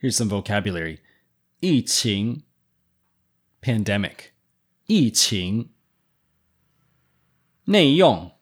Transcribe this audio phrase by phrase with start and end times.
[0.00, 1.00] Here's some vocabulary.
[1.60, 2.42] 疫情
[3.62, 4.32] pandemic
[4.86, 5.70] 疫情
[7.64, 8.38] 内用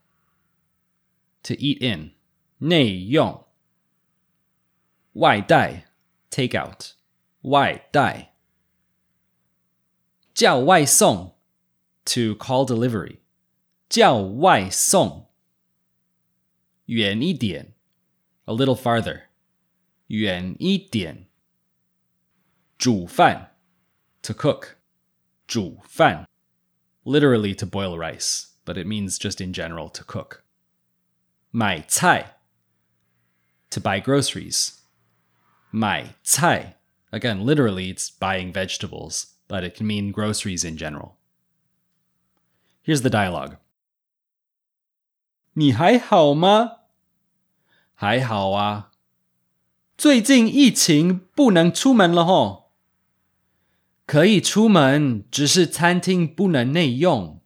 [1.45, 2.15] to eat in
[2.59, 3.47] 内用
[5.13, 5.93] 外带
[6.31, 6.95] take out
[7.43, 8.35] 外带
[10.35, 11.37] 叫外送
[12.05, 13.19] to call delivery
[13.89, 15.31] 叫外送
[16.87, 17.75] 远一点
[18.47, 19.27] a little farther
[20.09, 21.29] 远一点
[22.79, 23.55] 煮饭
[24.23, 24.77] to cook
[25.47, 26.27] 煮饭
[27.05, 30.43] literally to boil rice but it means just in general to cook
[31.51, 32.37] 买菜
[33.71, 34.81] to buy groceries
[35.71, 36.77] 买菜
[37.11, 41.17] again literally it's buying vegetables but it can mean groceries in general
[42.85, 43.59] here's the dialogue
[45.55, 46.79] 你还好吗？
[47.95, 48.91] 还好啊。
[49.99, 52.66] 最近疫情不能出门了吼。
[54.08, 57.42] 可以出门，只是餐厅不能内用。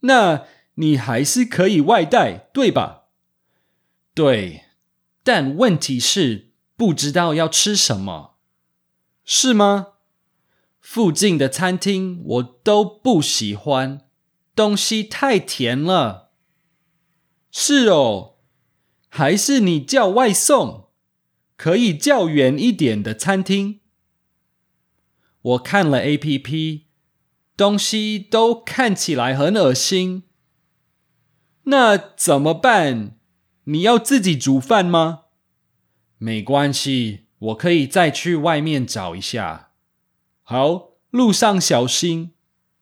[0.00, 0.46] 那
[0.76, 3.02] 你还是可以外带，对吧？
[4.14, 4.64] 对，
[5.22, 8.36] 但问题是不知道要吃什么，
[9.26, 9.88] 是吗？
[10.80, 14.08] 附近的餐厅我都不喜欢，
[14.56, 16.30] 东西太甜了。
[17.52, 18.36] 是哦，
[19.10, 20.88] 还是你叫外送，
[21.58, 23.79] 可以叫远一点的餐厅。
[25.42, 26.86] 我看了 A P P，
[27.56, 30.24] 东西都看起来很恶心。
[31.64, 33.16] 那怎么办？
[33.64, 35.24] 你要自己煮饭吗？
[36.18, 39.70] 没关系，我可以再去外面找一下。
[40.42, 42.32] 好，路上小心。